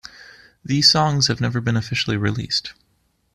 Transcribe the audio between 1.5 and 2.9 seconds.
been officially released.